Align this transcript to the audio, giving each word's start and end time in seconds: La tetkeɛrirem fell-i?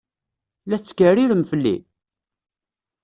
La 0.69 0.77
tetkeɛrirem 0.79 1.43
fell-i? 1.51 1.75